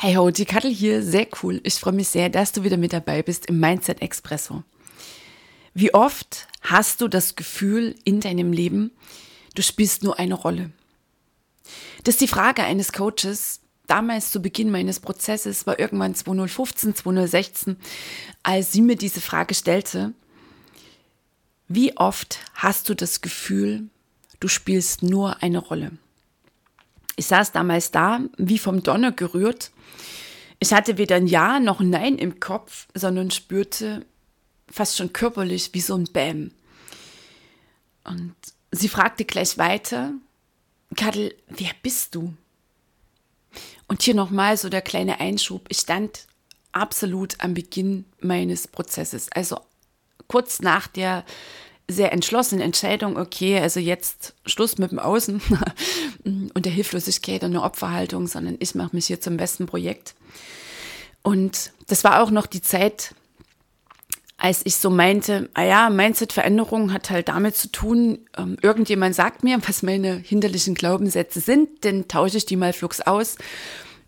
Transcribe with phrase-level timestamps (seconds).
[0.00, 1.60] Hey ho, die Kattel hier, sehr cool.
[1.64, 4.62] Ich freue mich sehr, dass du wieder mit dabei bist im Mindset Expresso.
[5.74, 8.92] Wie oft hast du das Gefühl in deinem Leben,
[9.56, 10.70] du spielst nur eine Rolle?
[12.04, 13.58] Das ist die Frage eines Coaches.
[13.88, 17.76] Damals zu Beginn meines Prozesses war irgendwann 2015, 2016,
[18.44, 20.12] als sie mir diese Frage stellte.
[21.66, 23.88] Wie oft hast du das Gefühl,
[24.38, 25.90] du spielst nur eine Rolle?
[27.18, 29.72] Ich saß damals da, wie vom Donner gerührt.
[30.60, 34.06] Ich hatte weder ein Ja noch ein Nein im Kopf, sondern spürte
[34.70, 36.52] fast schon körperlich wie so ein Bäm.
[38.04, 38.36] Und
[38.70, 40.12] sie fragte gleich weiter,
[40.94, 42.34] Kadel, wer bist du?
[43.88, 45.66] Und hier nochmal so der kleine Einschub.
[45.70, 46.28] Ich stand
[46.70, 49.26] absolut am Beginn meines Prozesses.
[49.32, 49.58] Also
[50.28, 51.24] kurz nach der
[51.88, 55.40] sehr entschlossenen Entscheidung, okay, also jetzt Schluss mit dem Außen
[56.24, 60.14] und der Hilflosigkeit und der Opferhaltung, sondern ich mache mich hier zum besten Projekt.
[61.22, 63.14] Und das war auch noch die Zeit,
[64.36, 69.42] als ich so meinte, ah ja, Mindset-Veränderung hat halt damit zu tun, ähm, irgendjemand sagt
[69.42, 73.36] mir, was meine hinderlichen Glaubenssätze sind, dann tausche ich die mal flugs aus,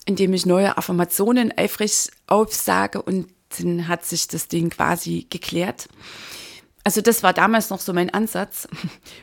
[0.07, 3.27] indem ich neue Affirmationen eifrig aufsage und
[3.59, 5.89] dann hat sich das Ding quasi geklärt.
[6.83, 8.69] Also das war damals noch so mein Ansatz.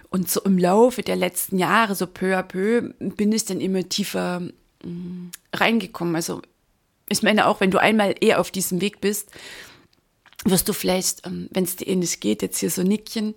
[0.09, 3.87] Und so im Laufe der letzten Jahre, so peu à peu, bin ich dann immer
[3.87, 4.41] tiefer
[4.83, 6.15] mm, reingekommen.
[6.15, 6.41] Also
[7.09, 9.31] ich meine auch, wenn du einmal eher auf diesem Weg bist,
[10.45, 13.33] wirst du vielleicht, ähm, wenn es dir ähnlich geht, jetzt hier so nickchen.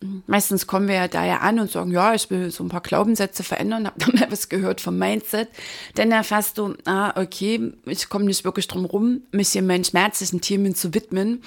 [0.00, 2.70] Mm, meistens kommen wir ja da ja an und sagen, ja, ich will so ein
[2.70, 5.48] paar Glaubenssätze verändern, habe dann mal was gehört vom Mindset.
[5.94, 10.40] Dann erfährst du, ah, okay, ich komme nicht wirklich drum rum, mich hier meinen schmerzlichen
[10.40, 11.42] Themen zu widmen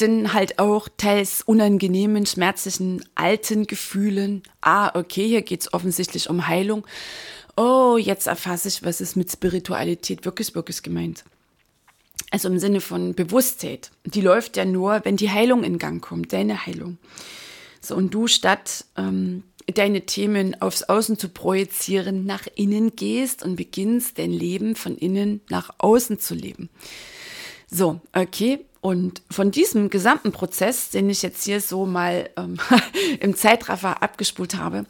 [0.00, 4.42] dann halt auch teils unangenehmen, schmerzlichen, alten Gefühlen.
[4.60, 6.86] Ah, okay, hier geht es offensichtlich um Heilung.
[7.56, 11.24] Oh, jetzt erfasse ich, was ist mit Spiritualität wirklich, wirklich gemeint.
[12.30, 13.90] Also im Sinne von Bewusstheit.
[14.04, 16.98] Die läuft ja nur, wenn die Heilung in Gang kommt, deine Heilung.
[17.80, 19.44] So, und du statt ähm,
[19.74, 25.40] deine Themen aufs Außen zu projizieren, nach innen gehst und beginnst, dein Leben von innen
[25.48, 26.68] nach außen zu leben.
[27.70, 32.58] So, okay, und von diesem gesamten Prozess, den ich jetzt hier so mal ähm,
[33.20, 34.86] im Zeitraffer abgespult habe,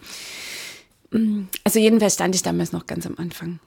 [1.10, 3.60] mm, also jedenfalls stand ich damals noch ganz am Anfang.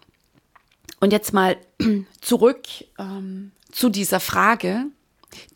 [1.00, 1.58] Und jetzt mal
[2.22, 2.62] zurück
[3.00, 4.86] ähm, zu dieser Frage,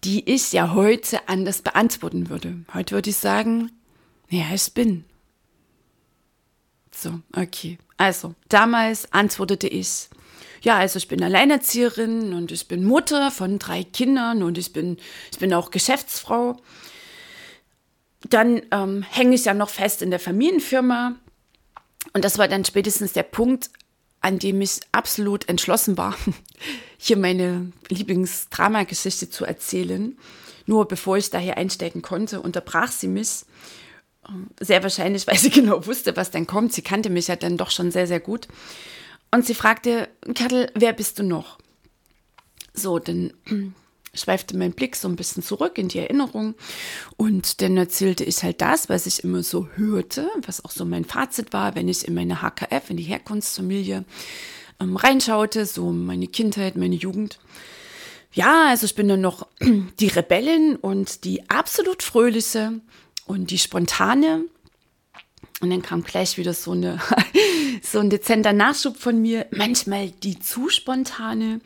[0.03, 2.57] die ich ja heute anders beantworten würde.
[2.73, 3.71] Heute würde ich sagen,
[4.29, 5.05] ja, ich bin.
[6.91, 7.77] So, okay.
[7.97, 10.09] Also, damals antwortete ich,
[10.65, 14.97] ja, also ich bin Alleinerzieherin und ich bin Mutter von drei Kindern und ich bin,
[15.31, 16.57] ich bin auch Geschäftsfrau.
[18.27, 21.15] Dann ähm, hänge ich ja noch fest in der Familienfirma.
[22.13, 23.69] Und das war dann spätestens der Punkt,
[24.21, 26.17] an dem ich absolut entschlossen war,
[26.97, 30.17] hier meine Lieblingsdramageschichte zu erzählen.
[30.65, 33.45] Nur bevor ich daher einsteigen konnte, unterbrach sie mich.
[34.59, 36.73] Sehr wahrscheinlich, weil sie genau wusste, was dann kommt.
[36.73, 38.47] Sie kannte mich ja dann doch schon sehr, sehr gut.
[39.35, 41.57] Und sie fragte, Kattel, wer bist du noch?
[42.73, 43.33] So, dann
[44.13, 46.55] schweifte mein Blick so ein bisschen zurück in die Erinnerung
[47.17, 51.03] und dann erzählte ich halt das, was ich immer so hörte, was auch so mein
[51.03, 54.05] Fazit war, wenn ich in meine HKF, in die Herkunftsfamilie
[54.79, 57.37] ähm, reinschaute, so meine Kindheit, meine Jugend.
[58.31, 59.47] Ja, also ich bin dann noch
[59.99, 62.79] die Rebellin und die absolut fröhliche
[63.25, 64.45] und die spontane
[65.61, 66.99] und dann kam gleich wieder so, eine,
[67.81, 69.47] so ein dezenter Nachschub von mir.
[69.51, 71.61] Manchmal die zu spontane,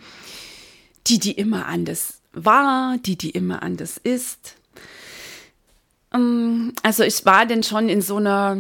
[1.07, 4.55] die, die immer anders war, die, die immer anders ist.
[6.13, 8.57] Ähm, also ich war denn schon in so einer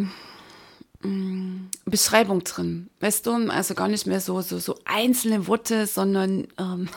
[1.03, 6.47] mm, Beschreibung drin, weißt du, also gar nicht mehr so, so, so einzelne Worte, sondern
[6.57, 6.89] ähm,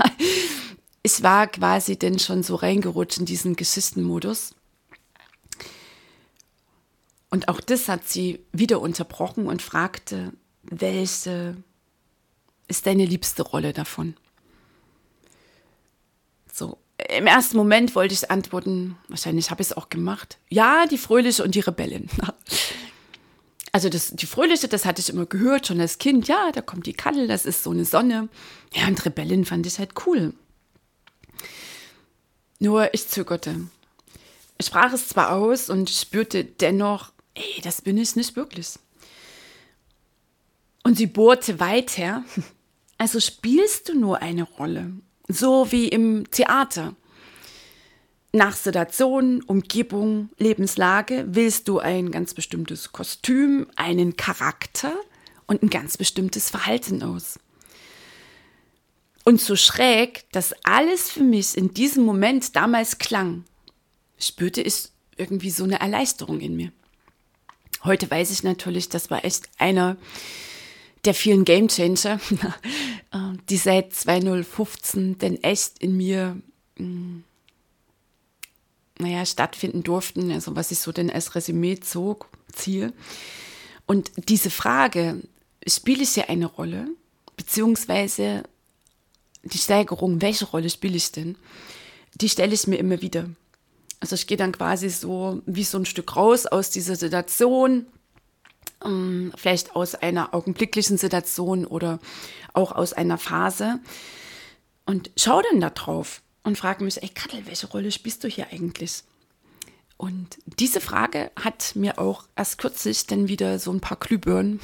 [1.02, 4.54] ich war quasi denn schon so reingerutscht in diesen Geschichtenmodus.
[7.32, 10.34] Und auch das hat sie wieder unterbrochen und fragte,
[10.64, 11.56] welche
[12.68, 14.14] ist deine liebste Rolle davon?
[16.52, 16.76] So,
[17.08, 20.36] im ersten Moment wollte ich antworten, wahrscheinlich habe ich es auch gemacht.
[20.50, 22.08] Ja, die Fröhliche und die Rebellin.
[23.74, 26.28] Also das, die Fröhliche, das hatte ich immer gehört, schon als Kind.
[26.28, 28.28] Ja, da kommt die Kattel, das ist so eine Sonne.
[28.74, 30.34] Ja, und Rebellin fand ich halt cool.
[32.58, 33.62] Nur ich zögerte.
[34.58, 38.78] Ich sprach es zwar aus und spürte dennoch, ey, das bin ich nicht wirklich.
[40.82, 42.24] Und sie bohrte weiter.
[42.98, 44.92] Also spielst du nur eine Rolle,
[45.26, 46.94] so wie im Theater.
[48.32, 54.94] Nach Situation, Umgebung, Lebenslage wählst du ein ganz bestimmtes Kostüm, einen Charakter
[55.48, 57.40] und ein ganz bestimmtes Verhalten aus.
[59.24, 63.44] Und so schräg, dass alles für mich in diesem Moment damals klang,
[64.16, 66.72] spürte ich irgendwie so eine Erleichterung in mir.
[67.84, 69.96] Heute weiß ich natürlich, das war echt einer
[71.04, 72.20] der vielen Gamechanger,
[73.48, 76.36] die seit 2015 denn echt in mir,
[76.78, 77.20] mm,
[78.98, 82.92] naja, stattfinden durften, also was ich so denn als Resümee zog, ziehe.
[83.86, 85.20] Und diese Frage,
[85.66, 86.86] spiele ich hier eine Rolle,
[87.36, 88.44] beziehungsweise
[89.42, 91.36] die Steigerung, welche Rolle spiele ich denn,
[92.14, 93.28] die stelle ich mir immer wieder.
[94.02, 97.86] Also ich gehe dann quasi so wie so ein Stück raus aus dieser Situation,
[98.84, 102.00] ähm, vielleicht aus einer augenblicklichen Situation oder
[102.52, 103.78] auch aus einer Phase
[104.86, 108.48] und schaue dann da drauf und frage mich, ey Kattel, welche Rolle spielst du hier
[108.50, 109.04] eigentlich?
[109.98, 114.58] Und diese Frage hat mir auch erst kürzlich dann wieder so ein paar Glühbirnen,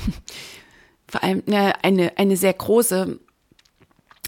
[1.07, 3.21] vor allem eine, eine sehr große,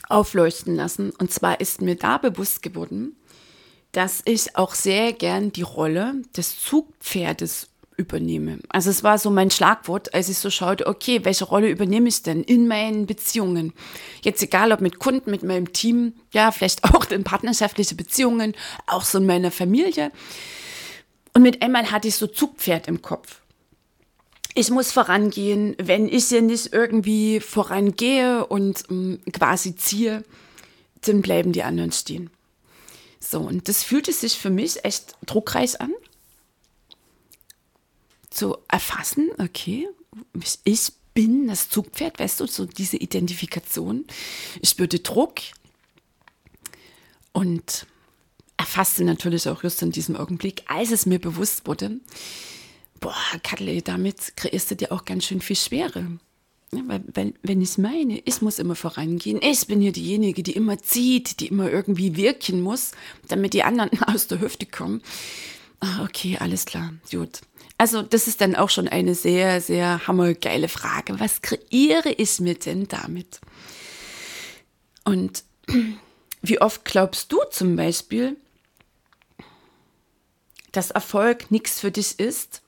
[0.09, 1.11] aufleuchten lassen.
[1.11, 3.17] Und zwar ist mir da bewusst geworden,
[3.93, 7.71] dass ich auch sehr gern die Rolle des Zugpferdes
[8.01, 8.59] übernehme.
[8.69, 12.23] Also es war so mein Schlagwort, als ich so schaute, okay, welche Rolle übernehme ich
[12.23, 13.73] denn in meinen Beziehungen?
[14.23, 18.55] Jetzt egal, ob mit Kunden, mit meinem Team, ja, vielleicht auch in partnerschaftliche Beziehungen,
[18.87, 20.11] auch so in meiner Familie.
[21.35, 23.43] Und mit einmal hatte ich so Zugpferd im Kopf.
[24.55, 30.25] Ich muss vorangehen, wenn ich hier nicht irgendwie vorangehe und ähm, quasi ziehe,
[31.03, 32.31] dann bleiben die anderen stehen.
[33.21, 35.93] So, und das fühlte sich für mich echt druckreich an
[38.31, 39.89] zu erfassen, okay,
[40.65, 44.07] ich bin das Zugpferd, weißt du, so diese Identifikation.
[44.63, 45.41] Ich spürte Druck
[47.33, 47.87] und
[48.57, 51.99] erfasste natürlich auch just in diesem Augenblick, als es mir bewusst wurde,
[53.01, 56.19] boah, Kattel, damit kreierst du dir auch ganz schön viel Schwere.
[56.73, 60.79] Weil, weil, wenn ich meine, ich muss immer vorangehen, ich bin hier diejenige, die immer
[60.79, 62.93] zieht, die immer irgendwie wirken muss,
[63.27, 65.03] damit die anderen aus der Hüfte kommen.
[65.81, 67.41] Ah, okay, alles klar, gut.
[67.77, 71.19] Also das ist dann auch schon eine sehr, sehr hammergeile Frage.
[71.19, 73.41] Was kreiere ich mir denn damit?
[75.05, 75.43] Und
[76.43, 78.37] wie oft glaubst du zum Beispiel,
[80.73, 82.63] dass Erfolg nichts für dich ist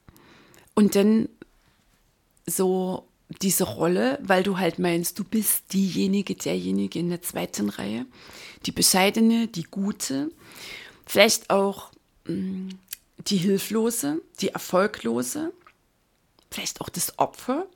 [0.74, 1.28] und dann
[2.46, 3.06] so
[3.40, 8.06] diese Rolle, weil du halt meinst, du bist diejenige, derjenige in der zweiten Reihe,
[8.66, 10.30] die bescheidene, die gute,
[11.06, 11.90] vielleicht auch
[12.26, 12.68] mh, mm,
[13.28, 15.52] die Hilflose, die Erfolglose,
[16.50, 17.66] vielleicht auch das Opfer.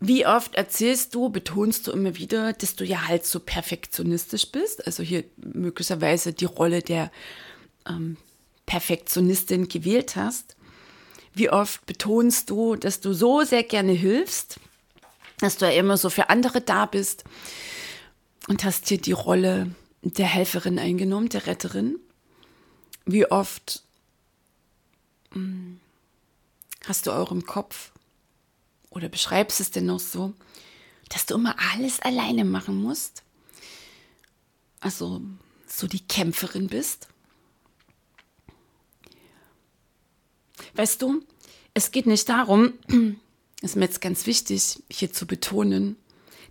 [0.00, 4.86] Wie oft erzählst du, betonst du immer wieder, dass du ja halt so perfektionistisch bist,
[4.86, 7.12] also hier möglicherweise die Rolle der
[7.86, 8.16] ähm,
[8.64, 10.56] Perfektionistin gewählt hast.
[11.32, 14.58] Wie oft betonst du, dass du so sehr gerne hilfst,
[15.38, 17.24] dass du ja immer so für andere da bist
[18.48, 21.98] und hast hier die Rolle der Helferin eingenommen, der Retterin.
[23.04, 23.82] Wie oft
[26.86, 27.92] hast du auch im Kopf
[28.90, 30.34] oder beschreibst es denn noch so,
[31.08, 33.22] dass du immer alles alleine machen musst?
[34.80, 35.20] Also
[35.66, 37.08] so die Kämpferin bist?
[40.74, 41.22] Weißt du,
[41.74, 42.74] es geht nicht darum,
[43.62, 45.96] ist mir jetzt ganz wichtig hier zu betonen,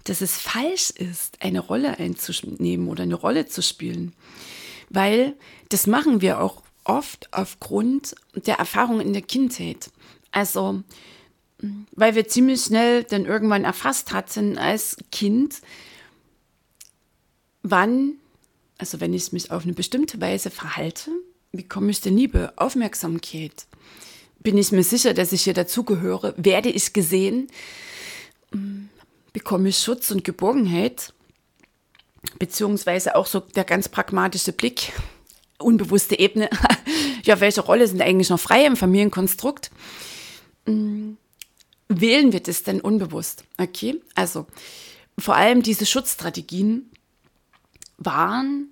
[0.05, 4.13] dass es falsch ist, eine Rolle einzunehmen oder eine Rolle zu spielen.
[4.89, 5.35] Weil
[5.69, 9.91] das machen wir auch oft aufgrund der Erfahrung in der Kindheit.
[10.31, 10.83] Also,
[11.91, 15.61] weil wir ziemlich schnell dann irgendwann erfasst hatten als Kind,
[17.61, 18.13] wann,
[18.77, 21.11] also wenn ich mich auf eine bestimmte Weise verhalte,
[21.51, 23.65] bekomme ich denn Liebe, Aufmerksamkeit?
[24.39, 26.33] Bin ich mir sicher, dass ich hier dazugehöre?
[26.37, 27.47] Werde ich gesehen?
[29.33, 31.13] Bekomme ich Schutz und Geborgenheit?
[32.37, 34.93] Beziehungsweise auch so der ganz pragmatische Blick,
[35.57, 36.49] unbewusste Ebene,
[37.23, 39.71] ja, welche Rolle sind eigentlich noch frei im Familienkonstrukt?
[40.65, 41.17] Hm,
[41.87, 43.43] wählen wir das denn unbewusst?
[43.57, 44.47] Okay, also
[45.17, 46.89] vor allem diese Schutzstrategien
[47.97, 48.69] waren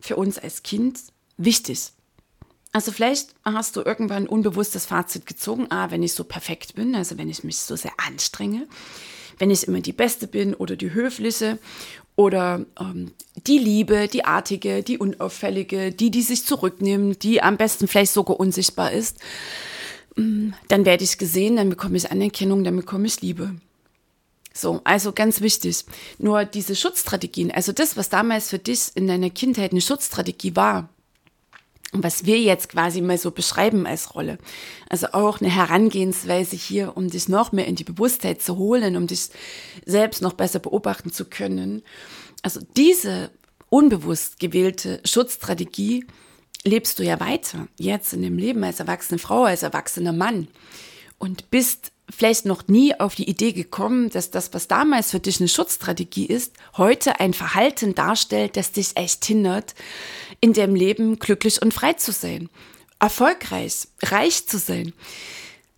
[0.00, 0.98] für uns als Kind
[1.36, 1.92] wichtig.
[2.72, 6.94] Also vielleicht hast du irgendwann ein unbewusstes Fazit gezogen, ah, wenn ich so perfekt bin,
[6.94, 8.66] also wenn ich mich so sehr anstrenge,
[9.38, 11.58] wenn ich immer die Beste bin oder die Höfliche
[12.14, 13.12] oder ähm,
[13.46, 18.38] die Liebe, die Artige, die Unauffällige, die, die sich zurücknimmt, die am besten vielleicht sogar
[18.38, 19.18] unsichtbar ist,
[20.16, 23.56] mm, dann werde ich gesehen, dann bekomme ich Anerkennung, dann bekomme ich Liebe.
[24.52, 25.84] So, also ganz wichtig.
[26.18, 30.88] Nur diese Schutzstrategien, also das, was damals für dich in deiner Kindheit eine Schutzstrategie war,
[31.92, 34.38] was wir jetzt quasi mal so beschreiben als Rolle.
[34.88, 39.06] Also auch eine Herangehensweise hier, um dich noch mehr in die Bewusstheit zu holen, um
[39.06, 39.28] dich
[39.84, 41.82] selbst noch besser beobachten zu können.
[42.42, 43.30] Also diese
[43.68, 46.04] unbewusst gewählte Schutzstrategie
[46.64, 50.48] lebst du ja weiter, jetzt in dem Leben als erwachsene Frau, als erwachsener Mann
[51.18, 55.40] und bist vielleicht noch nie auf die Idee gekommen, dass das, was damals für dich
[55.40, 59.74] eine Schutzstrategie ist, heute ein Verhalten darstellt, das dich echt hindert,
[60.40, 62.48] in dem Leben glücklich und frei zu sein,
[62.98, 64.92] erfolgreich, reich zu sein.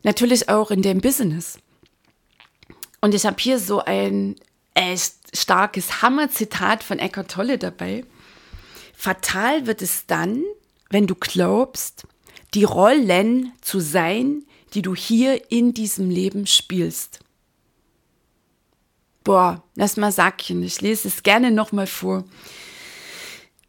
[0.02, 1.58] Natürlich auch in dem Business.
[3.00, 4.36] Und ich habe hier so ein
[4.74, 8.04] echt starkes Hammer-Zitat von Eckhart Tolle dabei.
[8.96, 10.42] Fatal wird es dann,
[10.90, 12.06] wenn du glaubst,
[12.54, 14.44] die Rollen zu sein,
[14.74, 17.20] die du hier in diesem Leben spielst.
[19.24, 20.62] Boah, lass mal sacken.
[20.62, 22.24] Ich lese es gerne nochmal vor.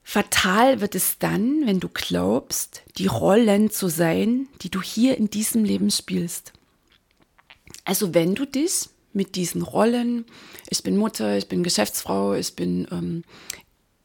[0.03, 5.29] Fatal wird es dann, wenn du glaubst, die Rollen zu sein, die du hier in
[5.29, 6.53] diesem Leben spielst.
[7.85, 10.25] Also wenn du dich mit diesen Rollen,
[10.69, 13.23] ich bin Mutter, ich bin Geschäftsfrau, ich bin ähm,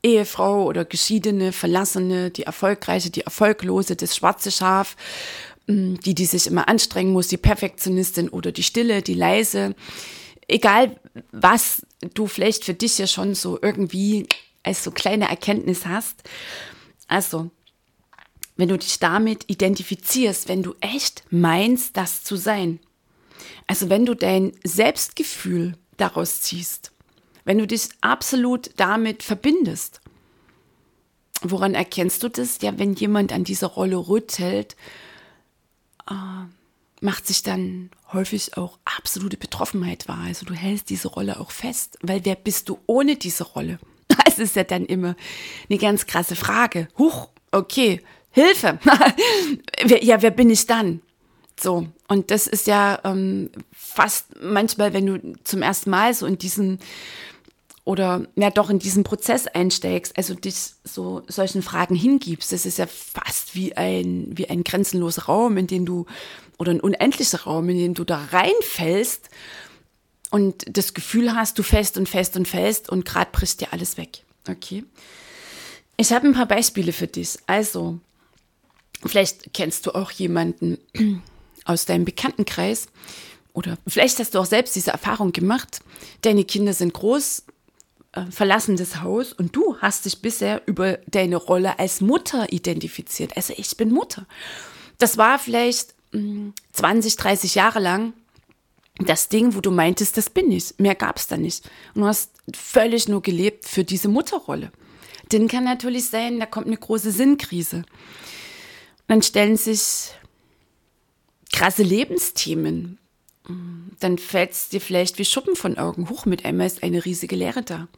[0.03, 4.97] Ehefrau oder Geschiedene, Verlassene, die Erfolgreiche, die Erfolglose, das schwarze Schaf,
[5.69, 9.75] die, die sich immer anstrengen muss, die Perfektionistin oder die Stille, die leise,
[10.49, 10.99] egal
[11.31, 11.83] was
[12.15, 14.27] du vielleicht für dich ja schon so irgendwie
[14.63, 16.23] als so kleine Erkenntnis hast.
[17.07, 17.51] Also,
[18.57, 22.81] wenn du dich damit identifizierst, wenn du echt meinst, das zu sein.
[23.67, 26.93] Also wenn du dein Selbstgefühl daraus ziehst,
[27.45, 30.01] wenn du dich absolut damit verbindest.
[31.43, 32.59] Woran erkennst du das?
[32.63, 34.75] Ja, wenn jemand an dieser Rolle rüttelt,
[37.01, 40.25] macht sich dann häufig auch absolute Betroffenheit wahr.
[40.27, 43.79] Also du hältst diese Rolle auch fest, weil wer bist du ohne diese Rolle?
[44.25, 45.17] Das ist ja dann immer
[45.69, 46.87] eine ganz krasse Frage.
[46.97, 48.79] Huch, okay, Hilfe.
[50.01, 51.01] ja, wer bin ich dann?
[51.59, 56.39] So, und das ist ja ähm, fast manchmal, wenn du zum ersten Mal so in
[56.39, 56.79] diesen
[57.89, 62.77] oder ja doch in diesen Prozess einsteigst, also dich so solchen Fragen hingibst, das ist
[62.77, 66.05] ja fast wie ein, wie ein grenzenloser Raum, in den du,
[66.59, 69.31] oder ein unendlicher Raum, in den du da reinfällst
[70.31, 73.97] und das Gefühl hast, du fällst und fällst und fällst und gerade bricht dir alles
[73.97, 74.23] weg.
[74.47, 74.85] Okay.
[75.97, 77.39] Ich habe ein paar Beispiele für dich.
[77.47, 78.01] Also,
[79.07, 80.77] vielleicht kennst du auch jemanden
[81.65, 82.89] aus deinem Bekanntenkreis
[83.55, 85.81] oder vielleicht hast du auch selbst diese Erfahrung gemacht.
[86.21, 87.45] Deine Kinder sind groß,
[88.31, 93.37] verlassen das Haus und du hast dich bisher über deine Rolle als Mutter identifiziert.
[93.37, 94.27] Also ich bin Mutter.
[94.99, 98.13] Das war vielleicht mh, 20, 30 Jahre lang
[98.99, 100.75] das Ding, wo du meintest, das bin ich.
[100.79, 101.69] Mehr gab es da nicht.
[101.95, 104.73] Und du hast völlig nur gelebt für diese Mutterrolle.
[105.31, 107.85] Dann kann natürlich sein, da kommt eine große Sinnkrise.
[109.07, 110.11] Dann stellen sich
[111.53, 112.99] krasse Lebensthemen.
[114.01, 116.11] Dann fällt es dir vielleicht wie Schuppen von Augen.
[116.11, 117.89] Hoch mit einmal ist eine riesige Leere da.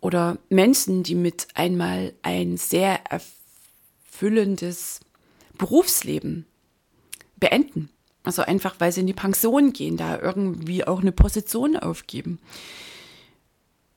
[0.00, 5.00] Oder Menschen, die mit einmal ein sehr erfüllendes
[5.58, 6.46] Berufsleben
[7.36, 7.88] beenden.
[8.24, 12.38] Also einfach, weil sie in die Pension gehen, da irgendwie auch eine Position aufgeben.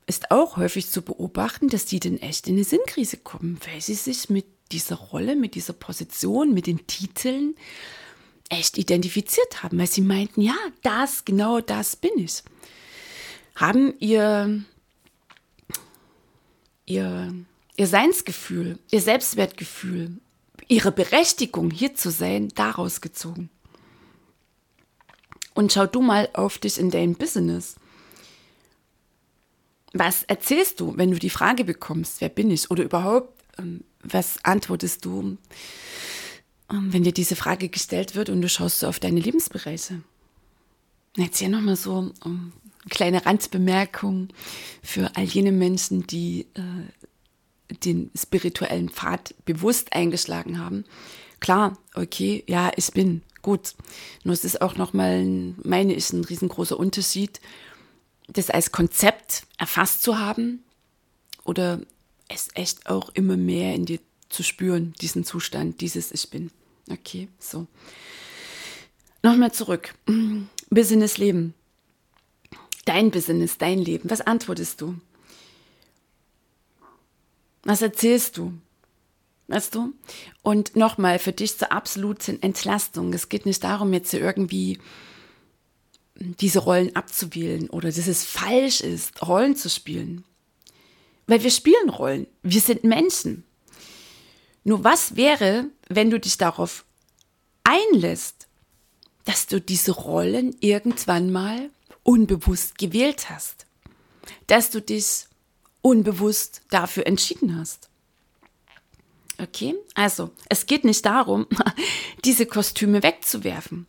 [0.07, 3.93] Ist auch häufig zu beobachten, dass die dann echt in eine Sinnkrise kommen, weil sie
[3.93, 7.55] sich mit dieser Rolle, mit dieser Position, mit den Titeln
[8.49, 12.43] echt identifiziert haben, weil sie meinten, ja, das, genau das bin ich.
[13.55, 14.63] Haben ihr,
[16.85, 17.33] ihr,
[17.75, 20.17] ihr Seinsgefühl, ihr Selbstwertgefühl,
[20.67, 23.49] ihre Berechtigung, hier zu sein, daraus gezogen.
[25.53, 27.75] Und schau du mal auf dich in dein Business.
[29.93, 32.69] Was erzählst du, wenn du die Frage bekommst, wer bin ich?
[32.69, 35.37] Oder überhaupt, ähm, was antwortest du,
[36.69, 40.01] wenn dir diese Frage gestellt wird und du schaust so auf deine Lebensbereiche?
[41.15, 44.29] Jetzt hier nochmal so um, eine kleine Randbemerkung
[44.83, 50.85] für all jene Menschen, die äh, den spirituellen Pfad bewusst eingeschlagen haben.
[51.39, 53.75] Klar, okay, ja, ich bin Gut,
[54.23, 55.23] nur es ist auch nochmal,
[55.63, 57.39] meine ich, ein riesengroßer Unterschied,
[58.27, 60.63] das als Konzept erfasst zu haben
[61.43, 61.79] oder
[62.27, 66.51] es echt auch immer mehr in dir zu spüren, diesen Zustand, dieses Ich bin.
[66.89, 67.67] Okay, so.
[69.23, 69.95] Nochmal zurück.
[70.69, 71.53] Business Leben.
[72.85, 74.09] Dein Business, dein Leben.
[74.09, 74.95] Was antwortest du?
[77.63, 78.53] Was erzählst du?
[79.47, 79.93] Weißt du?
[80.41, 83.13] Und nochmal, für dich zur absoluten Entlastung.
[83.13, 84.79] Es geht nicht darum, jetzt irgendwie
[86.15, 90.23] diese Rollen abzuwählen oder dass es falsch ist, Rollen zu spielen.
[91.27, 92.27] Weil wir spielen Rollen.
[92.43, 93.43] Wir sind Menschen.
[94.65, 96.85] Nur was wäre, wenn du dich darauf
[97.63, 98.47] einlässt,
[99.23, 101.69] dass du diese Rollen irgendwann mal
[102.03, 103.67] unbewusst gewählt hast?
[104.47, 105.27] Dass du dich
[105.83, 107.89] unbewusst dafür entschieden hast?
[109.37, 111.45] Okay, also es geht nicht darum,
[112.25, 113.85] diese Kostüme wegzuwerfen.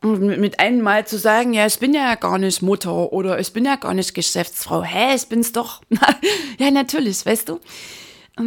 [0.00, 3.52] Und mit einem Mal zu sagen, ja, ich bin ja gar nicht Mutter oder ich
[3.52, 4.84] bin ja gar nicht Geschäftsfrau.
[4.84, 5.82] Hä, ich bin's doch.
[6.58, 7.58] ja, natürlich, weißt du.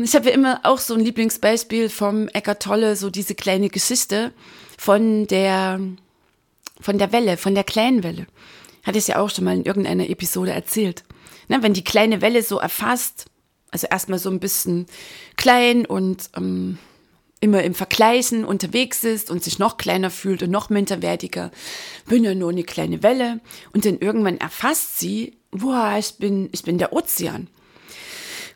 [0.04, 4.32] Ich habe ja immer auch so ein Lieblingsbeispiel vom Eckart Tolle, so diese kleine Geschichte
[4.78, 5.82] von der,
[6.80, 8.26] von der Welle, von der kleinen Welle.
[8.84, 11.04] Hatte ich ja auch schon mal in irgendeiner Episode erzählt.
[11.50, 13.26] Ne, wenn die kleine Welle so erfasst,
[13.70, 14.86] also erstmal so ein bisschen
[15.36, 16.78] klein und ähm,
[17.42, 21.52] immer im Vergleichen unterwegs ist und sich noch kleiner fühlt und noch minderwertiger,
[22.06, 23.42] bin ja nur eine kleine Welle
[23.74, 27.48] und dann irgendwann erfasst sie, boah, ich bin, ich bin der Ozean.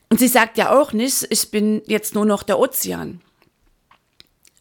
[0.10, 3.22] Und sie sagt ja auch nicht, ich bin jetzt nur noch der Ozean.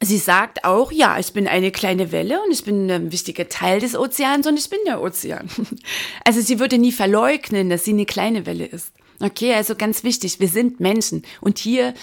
[0.01, 3.81] Sie sagt auch, ja, ich bin eine kleine Welle und ich bin ein wichtiger Teil
[3.81, 5.49] des Ozeans und ich bin der Ozean.
[6.25, 8.93] Also sie würde nie verleugnen, dass sie eine kleine Welle ist.
[9.21, 11.95] Okay, also ganz wichtig, wir sind Menschen und hier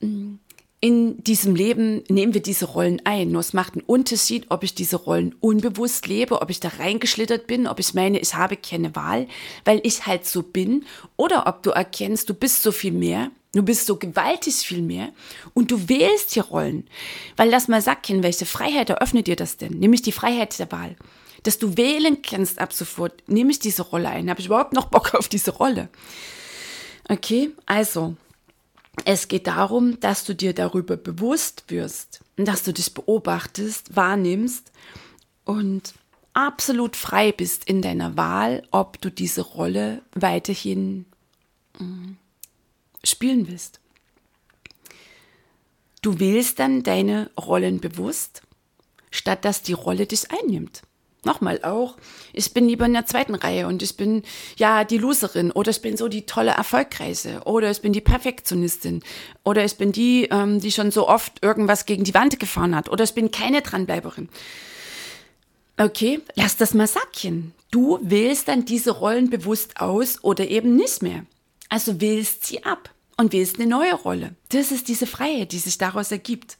[0.00, 0.34] mm,
[0.80, 3.30] in diesem Leben nehmen wir diese Rollen ein.
[3.30, 7.46] Nur es macht einen Unterschied, ob ich diese Rollen unbewusst lebe, ob ich da reingeschlittert
[7.46, 9.28] bin, ob ich meine, ich habe keine Wahl,
[9.66, 13.62] weil ich halt so bin, oder ob du erkennst, du bist so viel mehr, du
[13.62, 15.10] bist so gewaltig viel mehr
[15.52, 16.88] und du wählst die Rollen.
[17.36, 19.78] Weil lass mal sacken, welche Freiheit eröffnet dir das denn?
[19.78, 20.96] Nämlich die Freiheit der Wahl.
[21.42, 24.86] Dass du wählen kannst ab sofort, nehme ich diese Rolle ein, habe ich überhaupt noch
[24.86, 25.90] Bock auf diese Rolle?
[27.06, 28.16] Okay, also
[29.04, 34.70] es geht darum, dass du dir darüber bewusst wirst, dass du dich beobachtest, wahrnimmst
[35.44, 35.94] und
[36.32, 41.06] absolut frei bist in deiner Wahl, ob du diese Rolle weiterhin
[41.78, 42.12] mm,
[43.04, 43.80] spielen willst.
[46.02, 48.42] Du wählst dann deine Rollen bewusst,
[49.10, 50.82] statt dass die Rolle dich einnimmt.
[51.22, 51.96] Nochmal auch,
[52.32, 54.22] ich bin lieber in der zweiten Reihe und ich bin
[54.56, 59.02] ja die Loserin oder ich bin so die tolle Erfolgreiche oder ich bin die Perfektionistin
[59.44, 62.88] oder ich bin die, ähm, die schon so oft irgendwas gegen die Wand gefahren hat
[62.88, 64.30] oder ich bin keine Dranbleiberin.
[65.76, 67.52] Okay, lass das mal sacken.
[67.70, 71.26] Du wählst dann diese Rollen bewusst aus oder eben nicht mehr.
[71.68, 74.34] Also wählst sie ab und wählst eine neue Rolle.
[74.48, 76.56] Das ist diese Freiheit, die sich daraus ergibt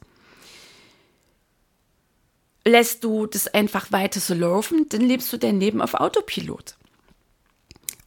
[2.65, 6.75] lässt du das einfach weiter so laufen, dann lebst du dein Leben auf Autopilot.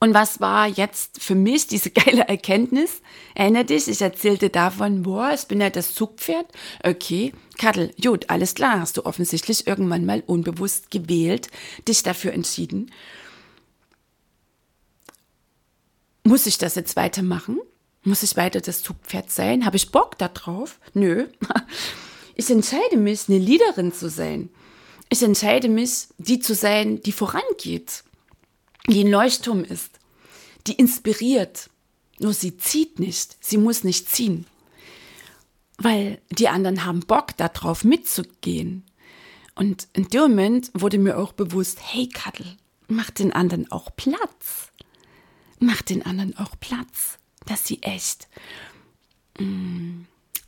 [0.01, 3.01] Und was war jetzt für mich diese geile Erkenntnis?
[3.35, 6.47] Erinner dich, ich erzählte davon, boah, ich bin ja das Zugpferd.
[6.83, 11.49] Okay, Kattel, gut, alles klar, hast du offensichtlich irgendwann mal unbewusst gewählt,
[11.89, 12.91] dich dafür entschieden.
[16.23, 17.61] Muss ich das jetzt weitermachen?
[18.03, 19.65] Muss ich weiter das Zugpferd sein?
[19.65, 20.79] Habe ich Bock darauf?
[20.93, 21.29] Nö.
[22.35, 24.51] Ich entscheide mich, eine Leaderin zu sein.
[25.09, 28.03] Ich entscheide mich, die zu sein, die vorangeht,
[28.89, 30.01] die ein Leuchtturm ist,
[30.67, 31.71] die inspiriert.
[32.19, 34.47] Nur sie zieht nicht, sie muss nicht ziehen.
[35.79, 38.85] Weil die anderen haben Bock darauf mitzugehen.
[39.55, 42.47] Und in dem Moment wurde mir auch bewusst, hey Kattel,
[42.89, 44.73] mach den anderen auch Platz.
[45.61, 48.29] Mach den anderen auch Platz, dass sie echt
[49.39, 50.03] mm,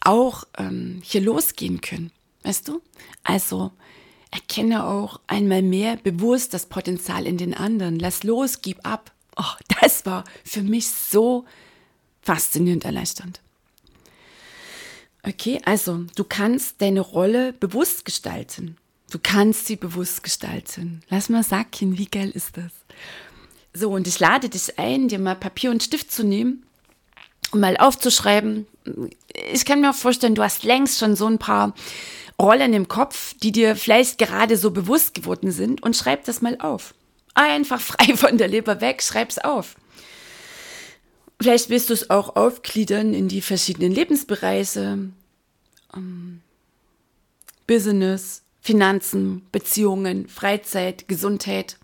[0.07, 2.12] auch ähm, hier losgehen können.
[2.42, 2.81] Weißt du?
[3.25, 3.73] Also
[4.31, 7.99] erkenne auch einmal mehr bewusst das Potenzial in den anderen.
[7.99, 9.12] Lass los, gib ab.
[9.37, 11.45] Oh, das war für mich so
[12.23, 13.40] faszinierend erleichternd.
[15.23, 18.77] Okay, also du kannst deine Rolle bewusst gestalten.
[19.11, 21.01] Du kannst sie bewusst gestalten.
[21.09, 22.73] Lass mal sagen, wie geil ist das?
[23.73, 26.64] So, und ich lade dich ein, dir mal Papier und Stift zu nehmen
[27.51, 28.66] und mal aufzuschreiben,
[29.53, 31.75] ich kann mir vorstellen, du hast längst schon so ein paar
[32.40, 36.59] Rollen im Kopf, die dir vielleicht gerade so bewusst geworden sind und schreib das mal
[36.61, 36.94] auf.
[37.35, 39.77] Einfach frei von der Leber weg, schreib's auf.
[41.40, 45.11] Vielleicht willst du es auch aufgliedern in die verschiedenen Lebensbereiche,
[45.94, 46.40] ähm,
[47.66, 51.79] Business, Finanzen, Beziehungen, Freizeit, Gesundheit,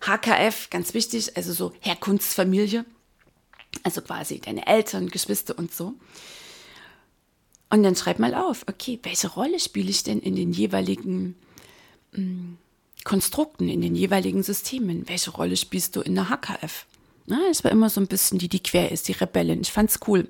[0.00, 2.84] HKF, ganz wichtig, also so Herkunftsfamilie.
[3.82, 5.94] Also quasi deine Eltern, Geschwister und so.
[7.70, 11.34] Und dann schreib mal auf, okay, welche Rolle spiele ich denn in den jeweiligen
[12.12, 12.58] mh, mm,
[13.04, 15.08] Konstrukten, in den jeweiligen Systemen?
[15.08, 16.86] Welche Rolle spielst du in der HKF?
[17.26, 19.60] Na, es war immer so ein bisschen die, die quer ist, die Rebellin.
[19.60, 20.28] Ich fand's cool.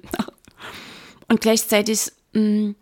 [1.28, 2.76] Und gleichzeitig, mh, mm,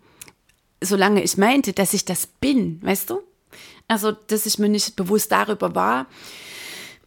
[0.81, 3.21] solange ich meinte, dass ich das bin, weißt du?
[3.87, 6.07] Also, dass ich mir nicht bewusst darüber war,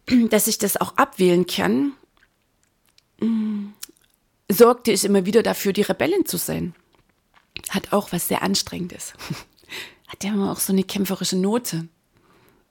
[0.29, 1.93] dass ich das auch abwählen kann,
[3.19, 3.73] mh,
[4.49, 6.73] sorgte ich immer wieder dafür, die Rebellin zu sein
[7.69, 9.13] hat auch was sehr Anstrengendes.
[10.07, 11.87] Hat ja immer auch so eine kämpferische Note.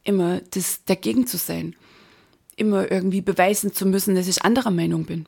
[0.03, 1.77] Immer das dagegen zu sein.
[2.57, 5.27] Immer irgendwie beweisen zu müssen, dass ich anderer Meinung bin.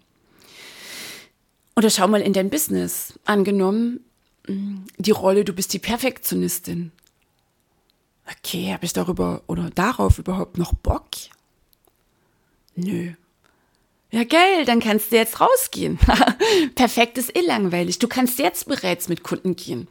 [1.76, 3.18] Oder schau mal in dein Business.
[3.24, 4.00] Angenommen,
[4.48, 6.90] mm, die Rolle, du bist die Perfektionistin.
[8.38, 11.08] Okay, habe ich darüber oder darauf überhaupt noch Bock?
[12.74, 13.12] Nö,
[14.10, 15.98] ja, geil, dann kannst du jetzt rausgehen.
[16.74, 17.98] Perfekt ist eh langweilig.
[17.98, 19.88] Du kannst jetzt bereits mit Kunden gehen.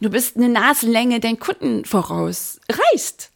[0.00, 2.60] Du bist eine Nasenlänge deinen Kunden voraus.
[2.68, 3.30] Reicht.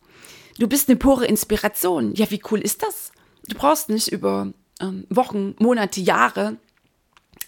[0.59, 2.15] Du bist eine pure Inspiration.
[2.15, 3.13] Ja, wie cool ist das?
[3.49, 6.57] Du brauchst nicht über ähm, Wochen, Monate, Jahre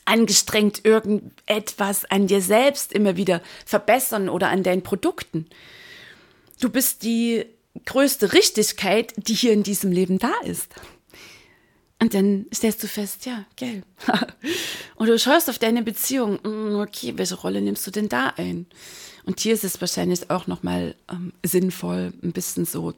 [0.07, 5.47] angestrengt irgendetwas an dir selbst immer wieder verbessern oder an deinen Produkten.
[6.61, 7.45] Du bist die
[7.85, 10.69] größte Richtigkeit, die hier in diesem Leben da ist.
[12.07, 13.83] Und dann stellst du fest, ja, geil.
[14.95, 18.67] und du schaust auf deine Beziehung, mm, okay, welche Rolle nimmst du denn da ein?
[19.25, 22.95] Und hier ist es wahrscheinlich auch nochmal ähm, sinnvoll, ein bisschen so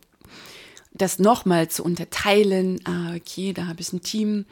[0.92, 2.80] das nochmal zu unterteilen.
[2.84, 4.44] Ah, okay, da habe ich ein Team.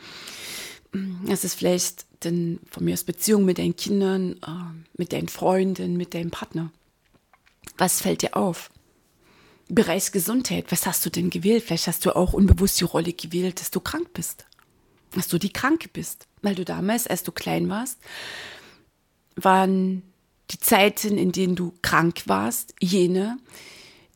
[1.27, 5.99] Das ist vielleicht dann von mir aus Beziehung mit deinen Kindern, äh, mit deinen Freunden,
[5.99, 6.73] mit deinem Partner.
[7.77, 8.71] Was fällt dir auf?
[9.69, 11.65] Bereich Gesundheit, was hast du denn gewählt?
[11.65, 14.47] Vielleicht hast du auch unbewusst die Rolle gewählt, dass du krank bist.
[15.13, 16.27] Dass du die Kranke bist.
[16.43, 17.99] Weil du damals, als du klein warst,
[19.35, 20.03] waren
[20.51, 23.39] die Zeiten, in denen du krank warst, jene,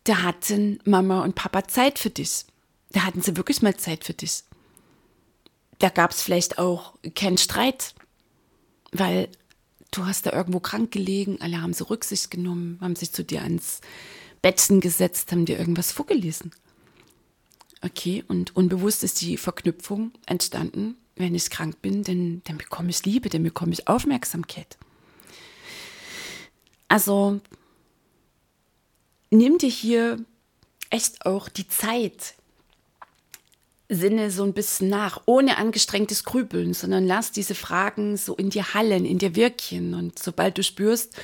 [0.04, 2.44] da hatten Mama und Papa Zeit für dich.
[2.92, 4.44] Da hatten sie wirklich mal Zeit für dich.
[5.78, 7.94] Da gab es vielleicht auch keinen Streit,
[8.92, 9.28] weil
[9.90, 13.42] du hast da irgendwo krank gelegen, alle haben so Rücksicht genommen, haben sich zu dir
[13.42, 13.80] ans
[14.42, 16.52] Betten gesetzt, haben dir irgendwas vorgelesen.
[17.82, 23.04] Okay, und unbewusst ist die Verknüpfung entstanden, wenn ich krank bin, dann, dann bekomme ich
[23.04, 24.78] Liebe, dann bekomme ich Aufmerksamkeit.
[26.88, 27.40] Also
[29.30, 30.18] nimm dir hier
[30.90, 32.34] echt auch die Zeit,
[33.92, 38.72] Sinne so ein bisschen nach, ohne angestrengtes Grübeln, sondern lass diese Fragen so in dir
[38.72, 39.94] hallen, in dir wirken.
[39.94, 41.16] Und sobald du spürst,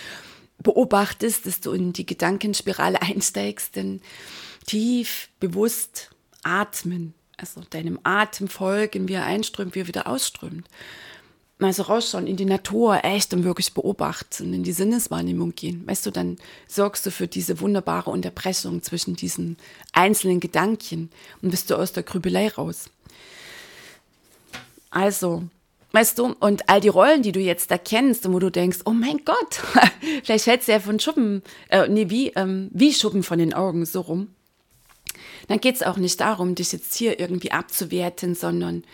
[0.62, 4.00] beobachtest, dass du in die Gedankenspirale einsteigst, denn
[4.66, 6.10] tief, bewusst
[6.42, 10.68] atmen, also deinem Atem folgen, wie er einströmt, wie er wieder ausströmt.
[11.58, 15.86] Also rausschauen in die Natur, echt und wirklich beobachten, in die Sinneswahrnehmung gehen.
[15.86, 19.56] Weißt du, dann sorgst du für diese wunderbare Unterbrechung zwischen diesen
[19.92, 21.08] einzelnen Gedanken
[21.40, 22.90] und bist du aus der Grübelei raus.
[24.90, 25.44] Also,
[25.92, 28.81] Weißt du, und all die Rollen, die du jetzt da kennst und wo du denkst,
[28.85, 29.61] oh mein Gott,
[30.25, 33.87] vielleicht fällt du ja von Schuppen, äh, nee, wie, ähm, wie Schuppen von den Augen
[33.87, 34.29] so rum.
[35.49, 38.85] Dann geht es auch nicht darum, dich jetzt hier irgendwie abzuwerten, sondern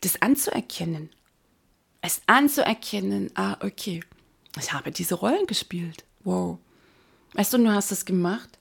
[0.00, 1.10] das anzuerkennen.
[2.02, 4.02] Es anzuerkennen, ah, okay,
[4.58, 6.04] ich habe diese Rollen gespielt.
[6.24, 6.58] Wow.
[7.34, 8.58] Weißt du, du hast das gemacht,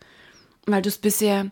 [0.67, 1.49] weil du es bisher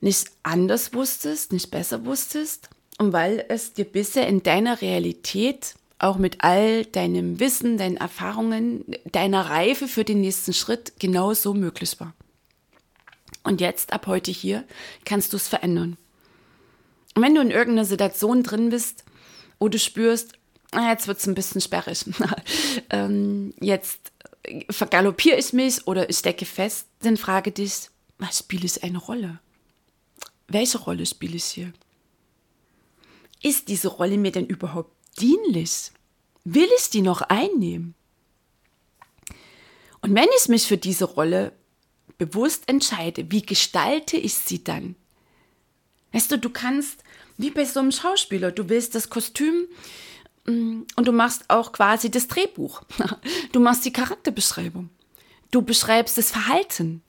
[0.00, 6.16] nicht anders wusstest, nicht besser wusstest und weil es dir bisher in deiner Realität, auch
[6.16, 11.98] mit all deinem Wissen, deinen Erfahrungen, deiner Reife für den nächsten Schritt genau so möglich
[11.98, 12.14] war.
[13.44, 14.64] Und jetzt, ab heute hier,
[15.04, 15.96] kannst du es verändern.
[17.14, 19.04] Und wenn du in irgendeiner Situation drin bist,
[19.58, 20.34] wo du spürst,
[20.72, 22.04] ah, jetzt wird es ein bisschen sperrig,
[22.90, 24.12] ähm, jetzt
[24.70, 29.38] vergaloppiere ich mich oder ich stecke fest, dann frage dich, was spiele ich eine Rolle?
[30.48, 31.72] Welche Rolle spiele ich hier?
[33.42, 35.90] Ist diese Rolle mir denn überhaupt dienlich?
[36.44, 37.94] Will ich die noch einnehmen?
[40.00, 41.52] Und wenn ich mich für diese Rolle
[42.18, 44.96] bewusst entscheide, wie gestalte ich sie dann?
[46.12, 47.02] Weißt du, du kannst,
[47.36, 49.66] wie bei so einem Schauspieler, du willst das Kostüm
[50.46, 52.82] mm, und du machst auch quasi das Drehbuch.
[53.52, 54.90] Du machst die Charakterbeschreibung.
[55.50, 57.02] Du beschreibst das Verhalten.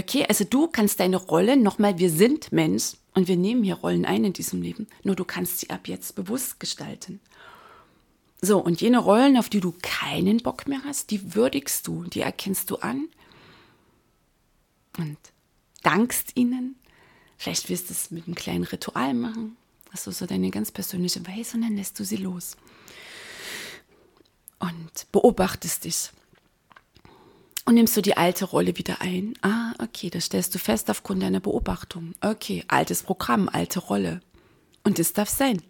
[0.00, 4.06] Okay, also du kannst deine Rolle, nochmal, wir sind Mensch, und wir nehmen hier Rollen
[4.06, 7.20] ein in diesem Leben, nur du kannst sie ab jetzt bewusst gestalten.
[8.40, 12.22] So, und jene Rollen, auf die du keinen Bock mehr hast, die würdigst du, die
[12.22, 13.08] erkennst du an
[14.96, 15.18] und
[15.82, 16.76] dankst ihnen.
[17.36, 19.58] Vielleicht wirst du es mit einem kleinen Ritual machen
[19.90, 22.56] Hast du so deine ganz persönliche Weise und dann lässt du sie los.
[24.60, 26.10] Und beobachtest dich.
[27.70, 29.34] Und nimmst du die alte Rolle wieder ein.
[29.42, 32.14] Ah, okay, das stellst du fest aufgrund deiner Beobachtung.
[32.20, 34.22] Okay, altes Programm, alte Rolle.
[34.82, 35.62] Und es darf sein.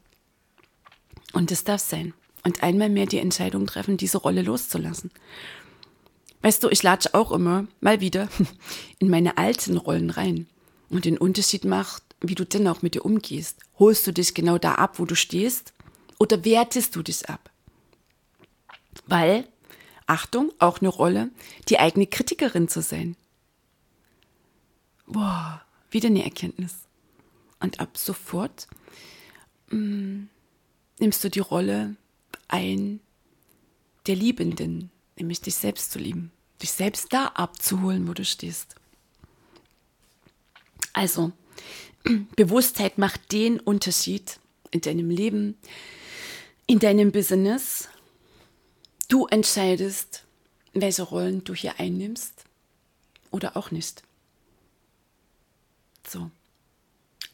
[1.34, 2.14] Und es darf sein.
[2.42, 5.10] Und einmal mehr die Entscheidung treffen, diese Rolle loszulassen.
[6.40, 8.30] Weißt du, ich latsche auch immer mal wieder
[8.98, 10.46] in meine alten Rollen rein.
[10.88, 13.58] Und den Unterschied macht, wie du denn auch mit dir umgehst.
[13.78, 15.74] Holst du dich genau da ab, wo du stehst?
[16.18, 17.50] Oder wertest du dich ab?
[19.04, 19.46] Weil,
[20.10, 21.30] Achtung, auch eine Rolle,
[21.68, 23.16] die eigene Kritikerin zu sein.
[25.06, 26.74] Boah, wieder eine Erkenntnis.
[27.60, 28.66] Und ab sofort
[29.70, 30.28] mh, mm,
[30.98, 31.94] nimmst du die Rolle
[32.48, 33.00] ein
[34.06, 38.74] der Liebenden, nämlich dich selbst zu lieben, dich selbst da abzuholen, wo du stehst.
[40.92, 41.30] Also,
[42.36, 44.40] Bewusstheit macht den Unterschied
[44.72, 45.56] in deinem Leben,
[46.66, 47.88] in deinem Business.
[49.10, 50.24] Du entscheidest,
[50.72, 52.44] welche Rollen du hier einnimmst
[53.32, 54.04] oder auch nicht.
[56.08, 56.30] So.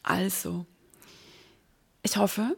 [0.01, 0.65] Also,
[2.01, 2.57] ich hoffe,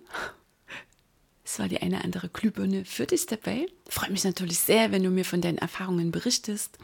[1.44, 3.66] es war die eine andere Glühbirne für dich dabei.
[3.90, 6.78] Freue mich natürlich sehr, wenn du mir von deinen Erfahrungen berichtest.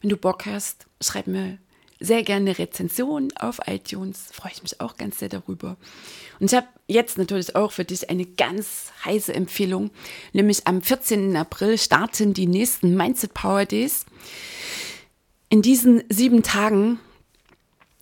[0.00, 1.56] Wenn du Bock hast, schreib mir
[2.00, 4.28] sehr gerne eine Rezension auf iTunes.
[4.32, 5.76] Freue ich mich auch ganz sehr darüber.
[6.38, 9.90] Und ich habe jetzt natürlich auch für dich eine ganz heiße Empfehlung.
[10.32, 11.36] Nämlich am 14.
[11.36, 14.04] April starten die nächsten Mindset Power Days.
[15.48, 16.98] In diesen sieben Tagen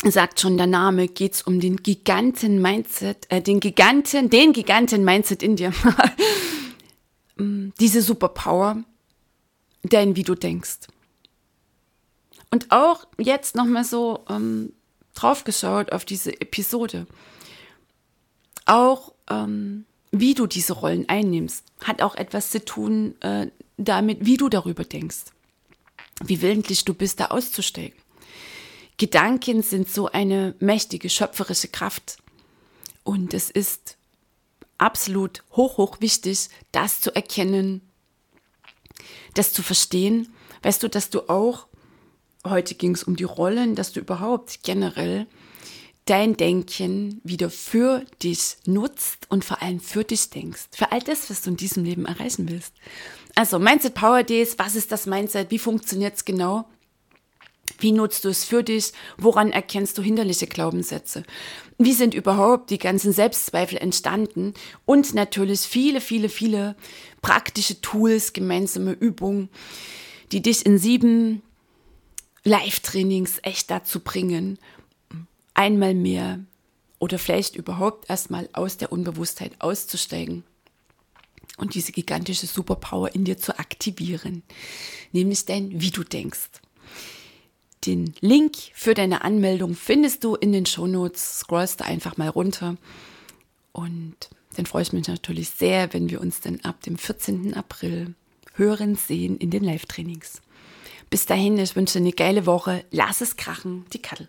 [0.02, 5.04] sagt schon der Name, geht es um den Giganten Mindset, äh, den Giganten, den Giganten
[5.04, 5.72] Mindset in dir.
[7.36, 8.84] Diese Superpower,
[9.82, 10.88] dein wie du denkst.
[12.54, 14.72] Und auch jetzt nochmal so ähm,
[15.14, 17.08] draufgeschaut auf diese Episode.
[18.64, 24.36] Auch ähm, wie du diese Rollen einnimmst, hat auch etwas zu tun äh, damit, wie
[24.36, 25.24] du darüber denkst.
[26.22, 27.98] Wie willentlich du bist, da auszusteigen.
[28.98, 32.18] Gedanken sind so eine mächtige schöpferische Kraft.
[33.02, 33.96] Und es ist
[34.78, 37.80] absolut hoch, hoch wichtig, das zu erkennen,
[39.34, 40.32] das zu verstehen.
[40.62, 41.66] Weißt du, dass du auch,
[42.44, 45.26] heute ging es um die Rollen, dass du überhaupt generell
[46.06, 50.64] dein Denken wieder für dich nutzt und vor allem für dich denkst.
[50.72, 52.74] Für all das, was du in diesem Leben erreichen willst.
[53.34, 55.50] Also Mindset Power Days, was ist das Mindset?
[55.50, 56.66] Wie funktioniert es genau?
[57.78, 58.92] Wie nutzt du es für dich?
[59.16, 61.24] Woran erkennst du hinderliche Glaubenssätze?
[61.78, 64.54] Wie sind überhaupt die ganzen Selbstzweifel entstanden?
[64.84, 66.76] Und natürlich viele, viele, viele
[67.22, 69.48] praktische Tools, gemeinsame Übungen,
[70.32, 71.42] die dich in sieben
[72.44, 74.58] Live-Trainings echt dazu bringen,
[75.54, 76.40] einmal mehr
[76.98, 80.44] oder vielleicht überhaupt erstmal aus der Unbewusstheit auszusteigen
[81.56, 84.42] und diese gigantische Superpower in dir zu aktivieren,
[85.12, 86.50] nämlich dein Wie du denkst.
[87.86, 91.40] Den Link für deine Anmeldung findest du in den Shownotes.
[91.40, 92.76] Scrollst du einfach mal runter.
[93.72, 94.16] Und
[94.56, 97.54] dann freue ich mich natürlich sehr, wenn wir uns dann ab dem 14.
[97.54, 98.14] April
[98.54, 100.40] hören, sehen in den Live-Trainings.
[101.14, 102.84] Bis dahin, ich wünsche dir eine geile Woche.
[102.90, 104.26] Lass es krachen, die Kattel.